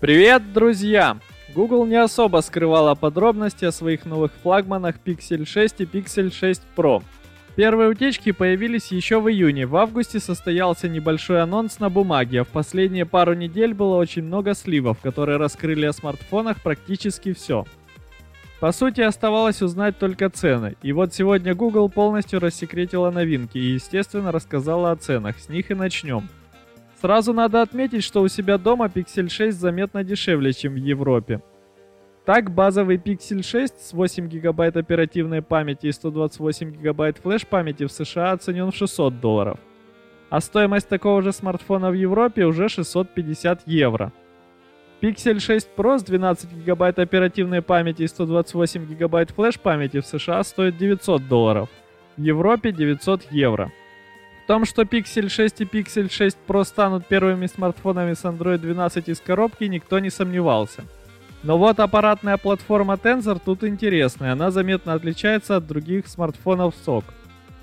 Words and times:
Привет, 0.00 0.54
друзья! 0.54 1.18
Google 1.54 1.84
не 1.84 1.96
особо 1.96 2.40
скрывала 2.40 2.94
подробности 2.94 3.66
о 3.66 3.72
своих 3.72 4.06
новых 4.06 4.32
флагманах 4.42 4.96
Pixel 5.04 5.44
6 5.44 5.82
и 5.82 5.84
Pixel 5.84 6.32
6 6.32 6.62
Pro. 6.74 7.02
Первые 7.54 7.90
утечки 7.90 8.32
появились 8.32 8.92
еще 8.92 9.20
в 9.20 9.28
июне. 9.28 9.66
В 9.66 9.76
августе 9.76 10.18
состоялся 10.18 10.88
небольшой 10.88 11.42
анонс 11.42 11.80
на 11.80 11.90
бумаге, 11.90 12.40
а 12.40 12.44
в 12.44 12.48
последние 12.48 13.04
пару 13.04 13.34
недель 13.34 13.74
было 13.74 13.96
очень 13.96 14.22
много 14.22 14.54
сливов, 14.54 14.98
которые 15.02 15.36
раскрыли 15.36 15.84
о 15.84 15.92
смартфонах 15.92 16.62
практически 16.62 17.34
все. 17.34 17.66
По 18.58 18.72
сути, 18.72 19.02
оставалось 19.02 19.60
узнать 19.60 19.98
только 19.98 20.30
цены. 20.30 20.76
И 20.80 20.92
вот 20.92 21.12
сегодня 21.12 21.54
Google 21.54 21.90
полностью 21.90 22.40
рассекретила 22.40 23.10
новинки 23.10 23.58
и, 23.58 23.72
естественно, 23.74 24.32
рассказала 24.32 24.92
о 24.92 24.96
ценах. 24.96 25.38
С 25.38 25.50
них 25.50 25.70
и 25.70 25.74
начнем. 25.74 26.26
Сразу 27.00 27.32
надо 27.32 27.62
отметить, 27.62 28.04
что 28.04 28.20
у 28.20 28.28
себя 28.28 28.58
дома 28.58 28.86
Pixel 28.86 29.30
6 29.30 29.58
заметно 29.58 30.04
дешевле, 30.04 30.52
чем 30.52 30.74
в 30.74 30.76
Европе. 30.76 31.40
Так, 32.26 32.50
базовый 32.50 32.98
Pixel 32.98 33.42
6 33.42 33.80
с 33.80 33.92
8 33.94 34.28
ГБ 34.28 34.66
оперативной 34.66 35.40
памяти 35.40 35.86
и 35.86 35.92
128 35.92 36.72
ГБ 36.72 37.14
флеш-памяти 37.22 37.86
в 37.86 37.92
США 37.92 38.32
оценен 38.32 38.70
в 38.70 38.76
600 38.76 39.18
долларов. 39.18 39.58
А 40.28 40.40
стоимость 40.40 40.88
такого 40.88 41.22
же 41.22 41.32
смартфона 41.32 41.90
в 41.90 41.94
Европе 41.94 42.44
уже 42.44 42.68
650 42.68 43.66
евро. 43.66 44.12
Pixel 45.00 45.40
6 45.40 45.70
Pro 45.74 45.98
с 45.98 46.02
12 46.02 46.64
ГБ 46.66 46.88
оперативной 46.88 47.62
памяти 47.62 48.02
и 48.02 48.08
128 48.08 48.84
ГБ 48.94 49.26
флеш-памяти 49.34 50.00
в 50.00 50.06
США 50.06 50.44
стоит 50.44 50.76
900 50.76 51.26
долларов. 51.26 51.70
В 52.18 52.22
Европе 52.22 52.72
900 52.72 53.32
евро 53.32 53.72
том, 54.50 54.64
что 54.64 54.82
Pixel 54.82 55.28
6 55.28 55.60
и 55.60 55.64
Pixel 55.64 56.10
6 56.10 56.38
Pro 56.48 56.64
станут 56.64 57.06
первыми 57.06 57.46
смартфонами 57.46 58.14
с 58.14 58.24
Android 58.24 58.58
12 58.58 59.08
из 59.08 59.20
коробки, 59.20 59.62
никто 59.62 60.00
не 60.00 60.10
сомневался. 60.10 60.82
Но 61.44 61.56
вот 61.56 61.78
аппаратная 61.78 62.36
платформа 62.36 62.94
Tensor 62.94 63.40
тут 63.44 63.62
интересная, 63.62 64.32
она 64.32 64.50
заметно 64.50 64.94
отличается 64.94 65.54
от 65.54 65.68
других 65.68 66.08
смартфонов 66.08 66.74
SOC. 66.84 67.04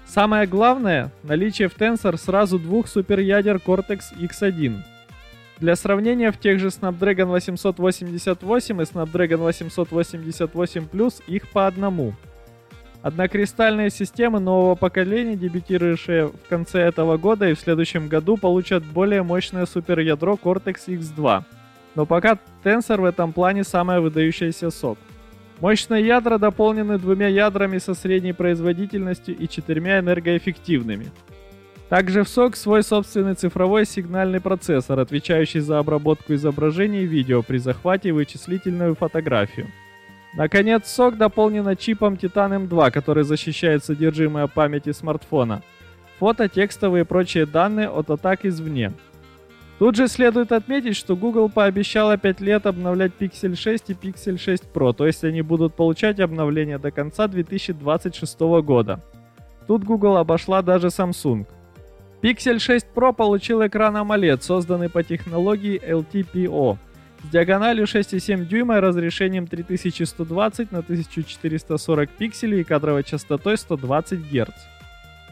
Самое 0.06 0.48
главное– 0.48 1.12
наличие 1.24 1.68
в 1.68 1.76
Tensor 1.76 2.16
сразу 2.16 2.58
двух 2.58 2.88
суперядер 2.88 3.58
Cortex 3.58 4.04
X1. 4.18 4.78
Для 5.60 5.76
сравнения, 5.76 6.32
в 6.32 6.40
тех 6.40 6.58
же 6.58 6.68
Snapdragon 6.68 7.26
888 7.26 8.82
и 8.82 8.84
Snapdragon 8.86 9.40
888 9.40 10.88
Plus 10.90 11.22
их 11.28 11.50
по 11.50 11.68
одному– 11.68 12.14
Однокристальные 13.08 13.90
системы 13.90 14.42
нового 14.42 14.76
поколения, 14.76 15.38
дебютирующие 15.38 16.28
в 16.28 16.50
конце 16.50 16.82
этого 16.82 17.16
года 17.16 17.48
и 17.48 17.54
в 17.54 17.60
следующем 17.60 18.10
году, 18.10 18.36
получат 18.36 18.84
более 18.84 19.24
мощное 19.24 19.66
суперядро 19.66 20.34
Cortex 20.34 20.88
X2. 20.88 21.44
Но 21.96 22.06
пока 22.06 22.38
Tensor 22.66 23.00
в 23.00 23.06
этом 23.06 23.32
плане 23.32 23.64
самая 23.64 24.02
выдающаяся 24.02 24.72
сок. 24.72 24.98
Мощные 25.62 26.06
ядра 26.06 26.38
дополнены 26.38 26.98
двумя 27.00 27.30
ядрами 27.30 27.78
со 27.78 27.94
средней 27.94 28.34
производительностью 28.34 29.38
и 29.38 29.48
четырьмя 29.48 30.00
энергоэффективными. 30.00 31.10
Также 31.88 32.26
в 32.26 32.28
SOC 32.28 32.58
свой 32.58 32.84
собственный 32.84 33.36
цифровой 33.36 33.86
сигнальный 33.86 34.42
процессор, 34.42 35.00
отвечающий 35.00 35.62
за 35.62 35.80
обработку 35.80 36.34
изображений 36.34 37.04
и 37.04 37.08
видео 37.08 37.42
при 37.42 37.58
захвате 37.58 38.10
и 38.10 38.12
вычислительную 38.12 38.96
фотографию. 38.96 39.68
Наконец, 40.38 40.88
сок 40.88 41.18
дополнена 41.18 41.76
чипом 41.76 42.14
Titan 42.14 42.68
M2, 42.68 42.92
который 42.92 43.24
защищает 43.24 43.84
содержимое 43.84 44.46
памяти 44.46 44.92
смартфона, 44.92 45.64
фото, 46.20 46.48
текстовые 46.48 47.06
и 47.06 47.06
прочие 47.06 47.48
данные 47.48 47.90
от 47.90 48.12
атак 48.12 48.46
извне. 48.46 48.94
Тут 49.80 49.96
же 49.96 50.08
следует 50.08 50.52
отметить, 50.52 50.96
что 50.96 51.16
Google 51.16 51.50
пообещала 51.50 52.18
5 52.18 52.42
лет 52.42 52.68
обновлять 52.68 53.14
Pixel 53.20 53.56
6 53.56 53.90
и 53.90 53.94
Pixel 53.94 54.38
6 54.38 54.66
Pro, 54.72 54.94
то 54.94 55.08
есть 55.08 55.24
они 55.24 55.42
будут 55.42 55.74
получать 55.74 56.20
обновления 56.20 56.78
до 56.78 56.92
конца 56.92 57.28
2026 57.28 58.40
года. 58.62 59.04
Тут 59.66 59.84
Google 59.86 60.18
обошла 60.18 60.62
даже 60.62 60.88
Samsung. 60.88 61.48
Pixel 62.22 62.60
6 62.60 62.86
Pro 62.94 63.12
получил 63.12 63.66
экран 63.66 63.98
AMOLED, 63.98 64.42
созданный 64.42 64.90
по 64.90 65.02
технологии 65.02 65.82
LTPO 65.84 66.78
с 67.24 67.30
диагональю 67.30 67.86
6,7 67.86 68.46
дюйма 68.46 68.78
и 68.78 68.80
разрешением 68.80 69.48
3120 69.48 70.72
на 70.72 70.80
1440 70.80 72.10
пикселей 72.12 72.62
и 72.62 72.64
кадровой 72.64 73.04
частотой 73.04 73.58
120 73.58 74.20
Гц. 74.32 74.52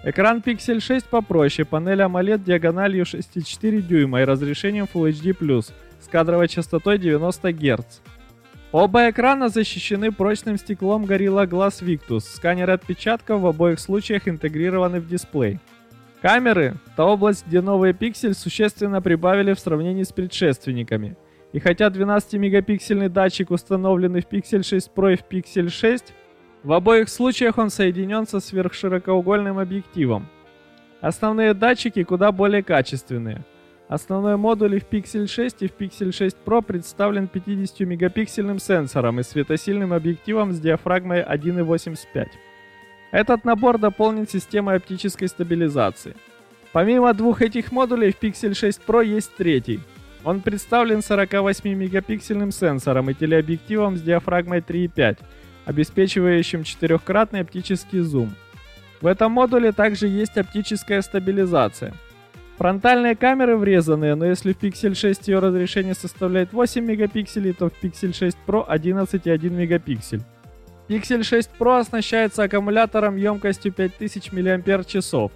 Экран 0.04 0.40
Pixel 0.40 0.80
6 0.80 1.08
попроще, 1.08 1.66
панель 1.66 2.02
AMOLED 2.02 2.44
диагональю 2.44 3.06
6,4 3.06 3.82
дюйма 3.82 4.22
и 4.22 4.26
разрешением 4.26 4.88
Full 4.94 5.12
HD+, 5.12 5.62
с 6.00 6.08
кадровой 6.08 6.48
частотой 6.48 6.98
90 6.98 7.54
Гц. 7.54 8.02
Оба 8.72 9.10
экрана 9.10 9.50
защищены 9.50 10.12
прочным 10.12 10.58
стеклом 10.58 11.06
Gorilla 11.06 11.48
Glass 11.48 11.84
Victus, 11.84 12.22
сканеры 12.22 12.74
отпечатков 12.74 13.42
в 13.42 13.48
обоих 13.48 13.80
случаях 13.80 14.28
интегрированы 14.28 15.00
в 15.00 15.08
дисплей. 15.08 15.60
Камеры– 16.22 16.76
та 16.96 17.06
область, 17.06 17.46
где 17.48 17.62
новые 17.62 17.94
пиксель 17.94 18.34
существенно 18.34 19.02
прибавили 19.02 19.54
в 19.54 19.60
сравнении 19.60 20.04
с 20.04 20.12
предшественниками– 20.12 21.16
и 21.56 21.60
хотя 21.60 21.88
12-мегапиксельный 21.88 23.08
датчик 23.08 23.50
установленный 23.50 24.20
в 24.20 24.28
Pixel 24.28 24.62
6 24.62 24.92
Pro 24.94 25.14
и 25.14 25.16
в 25.16 25.24
Pixel 25.24 25.70
6, 25.70 26.14
в 26.64 26.74
обоих 26.74 27.08
случаях 27.08 27.58
он 27.58 27.70
соединен 27.70 28.28
со 28.28 28.42
сверхширокоугольным 28.42 29.58
объективом. 29.58 30.28
Основные 31.00 31.54
датчики 31.54 32.04
куда 32.04 32.34
более 32.34 32.62
качественные. 32.62 33.46
Основной 33.88 34.36
модуль 34.36 34.82
в 34.82 34.90
Pixel 34.90 35.28
6 35.28 35.62
и 35.62 35.70
в 35.70 35.78
Pixel 35.80 36.12
6 36.12 36.36
Pro 36.46 36.62
представлен 36.62 37.30
50-мегапиксельным 37.34 38.60
сенсором 38.60 39.22
и 39.22 39.24
светосильным 39.24 39.94
объективом 39.94 40.52
с 40.52 40.60
диафрагмой 40.60 41.22
1.85. 41.22 42.28
Этот 43.12 43.46
набор 43.46 43.78
дополнен 43.78 44.28
системой 44.28 44.76
оптической 44.76 45.30
стабилизации. 45.30 46.18
Помимо 46.74 47.14
двух 47.14 47.42
этих 47.42 47.72
модулей 47.72 48.12
в 48.12 48.22
Pixel 48.22 48.54
6 48.54 48.82
Pro 48.86 49.06
есть 49.06 49.34
третий– 49.38 49.80
он 50.26 50.42
представлен 50.42 51.00
48-мегапиксельным 51.00 52.52
сенсором 52.52 53.10
и 53.10 53.14
телеобъективом 53.14 53.96
с 53.96 54.02
диафрагмой 54.02 54.60
3.5, 54.60 55.20
обеспечивающим 55.66 56.64
четырехкратный 56.64 57.42
оптический 57.42 58.00
зум. 58.00 58.34
В 59.02 59.08
этом 59.08 59.32
модуле 59.32 59.72
также 59.72 60.08
есть 60.08 60.38
оптическая 60.38 61.02
стабилизация. 61.04 61.94
Фронтальные 62.58 63.16
камеры 63.16 63.56
врезанные, 63.58 64.16
но 64.16 64.26
если 64.26 64.54
в 64.54 64.58
Pixel 64.58 64.96
6 64.96 65.28
ее 65.28 65.40
разрешение 65.40 65.94
составляет 65.94 66.54
8 66.54 66.84
мегапикселей, 66.84 67.54
то 67.54 67.70
в 67.70 67.74
Pixel 67.84 68.14
6 68.14 68.38
Pro 68.48 68.68
11,1 68.68 69.50
мегапиксель. 69.50 70.22
Pixel 70.88 71.24
6 71.24 71.52
Pro 71.60 71.80
оснащается 71.80 72.44
аккумулятором 72.44 73.18
емкостью 73.18 73.74
5000 73.74 74.32
мАч. 74.32 75.32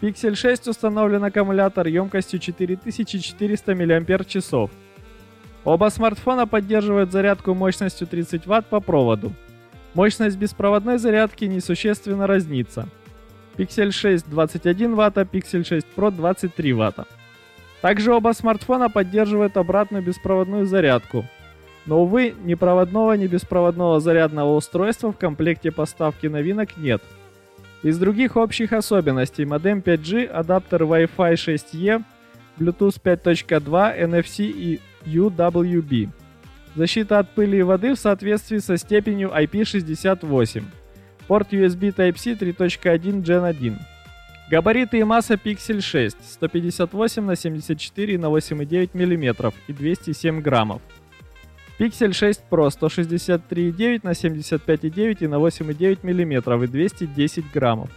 Pixel 0.00 0.34
6 0.34 0.68
установлен 0.68 1.22
аккумулятор 1.24 1.86
емкостью 1.86 2.38
4400 2.38 3.74
мАч. 3.74 4.42
Оба 5.64 5.90
смартфона 5.90 6.46
поддерживают 6.46 7.12
зарядку 7.12 7.52
мощностью 7.52 8.06
30 8.06 8.46
Вт 8.46 8.66
по 8.70 8.80
проводу. 8.80 9.32
Мощность 9.92 10.38
беспроводной 10.38 10.96
зарядки 10.96 11.44
несущественно 11.44 12.26
разнится. 12.26 12.88
Pixel 13.58 13.90
6 13.90 14.30
21 14.30 14.94
Вт, 14.94 15.16
Pixel 15.34 15.64
6 15.64 15.86
Pro 15.94 16.10
23 16.10 16.72
Вт. 16.72 17.06
Также 17.82 18.14
оба 18.14 18.32
смартфона 18.32 18.88
поддерживают 18.88 19.58
обратную 19.58 20.02
беспроводную 20.02 20.64
зарядку. 20.64 21.26
Но, 21.84 22.02
увы, 22.02 22.34
ни 22.42 22.54
проводного, 22.54 23.12
ни 23.14 23.26
беспроводного 23.26 24.00
зарядного 24.00 24.56
устройства 24.56 25.12
в 25.12 25.18
комплекте 25.18 25.70
поставки 25.70 26.26
новинок 26.26 26.78
нет– 26.78 27.02
из 27.82 27.98
других 27.98 28.36
общих 28.36 28.72
особенностей 28.72 29.44
модем 29.44 29.78
5G, 29.78 30.26
адаптер 30.26 30.82
Wi-Fi 30.82 31.34
6E, 31.34 32.04
Bluetooth 32.58 33.00
5.2, 33.02 33.98
NFC 33.98 34.44
и 34.44 34.80
UWB. 35.06 36.10
Защита 36.74 37.18
от 37.18 37.30
пыли 37.30 37.58
и 37.58 37.62
воды 37.62 37.94
в 37.94 37.98
соответствии 37.98 38.58
со 38.58 38.76
степенью 38.76 39.30
IP68. 39.30 40.62
Порт 41.26 41.52
USB 41.52 41.94
Type-C 41.94 42.32
3.1 42.32 43.22
Gen 43.22 43.46
1. 43.46 43.78
Габариты 44.50 44.98
и 44.98 45.04
масса 45.04 45.34
Pixel 45.34 45.80
6 45.80 46.16
158 46.32 47.22
на 47.22 47.36
74 47.36 48.18
на 48.18 48.26
8,9 48.26 48.90
мм 48.94 49.52
и 49.68 49.72
207 49.72 50.40
граммов. 50.40 50.82
Pixel 51.80 52.12
6 52.12 52.42
Pro 52.50 52.68
163,9 52.68 54.00
на 54.02 54.10
75,9 54.10 55.22
и 55.22 55.26
на 55.26 55.36
8,9 55.36 56.00
мм 56.02 56.62
и 56.62 56.66
210 56.66 57.50
граммов. 57.50 57.88